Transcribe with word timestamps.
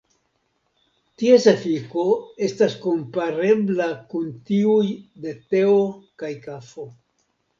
Ties 1.23 1.43
efiko 1.51 2.05
estas 2.47 2.77
komparebla 2.87 3.89
kun 4.13 4.31
tiuj 4.49 4.87
de 5.27 5.35
teo 5.53 5.77
kaj 6.23 6.33
kafo. 6.47 6.87